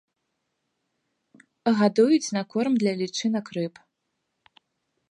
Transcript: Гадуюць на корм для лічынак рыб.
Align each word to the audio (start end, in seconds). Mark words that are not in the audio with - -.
Гадуюць 1.81 2.33
на 2.39 2.43
корм 2.55 2.73
для 2.81 2.93
лічынак 3.05 3.45
рыб. 3.61 3.73